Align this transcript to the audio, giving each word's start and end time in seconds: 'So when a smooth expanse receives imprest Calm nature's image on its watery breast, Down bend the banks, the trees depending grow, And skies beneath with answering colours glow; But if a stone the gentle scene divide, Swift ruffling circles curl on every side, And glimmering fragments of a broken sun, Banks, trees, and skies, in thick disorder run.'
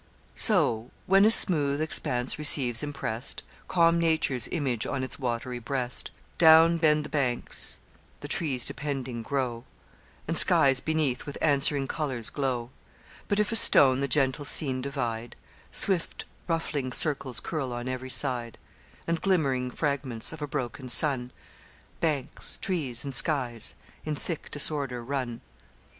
'So 0.33 0.89
when 1.05 1.25
a 1.25 1.29
smooth 1.29 1.79
expanse 1.79 2.39
receives 2.39 2.81
imprest 2.81 3.43
Calm 3.67 3.99
nature's 3.99 4.47
image 4.51 4.87
on 4.87 5.03
its 5.03 5.19
watery 5.19 5.59
breast, 5.59 6.09
Down 6.39 6.79
bend 6.79 7.05
the 7.05 7.09
banks, 7.09 7.79
the 8.21 8.27
trees 8.27 8.65
depending 8.65 9.21
grow, 9.21 9.63
And 10.27 10.35
skies 10.35 10.79
beneath 10.79 11.27
with 11.27 11.37
answering 11.39 11.87
colours 11.87 12.31
glow; 12.31 12.71
But 13.27 13.37
if 13.39 13.51
a 13.51 13.55
stone 13.55 13.99
the 13.99 14.07
gentle 14.07 14.43
scene 14.43 14.81
divide, 14.81 15.35
Swift 15.69 16.25
ruffling 16.47 16.91
circles 16.93 17.39
curl 17.39 17.71
on 17.71 17.87
every 17.87 18.09
side, 18.09 18.57
And 19.05 19.21
glimmering 19.21 19.69
fragments 19.69 20.33
of 20.33 20.41
a 20.41 20.47
broken 20.47 20.89
sun, 20.89 21.29
Banks, 21.99 22.57
trees, 22.57 23.03
and 23.05 23.13
skies, 23.13 23.75
in 24.03 24.15
thick 24.15 24.49
disorder 24.49 25.03
run.' 25.03 25.41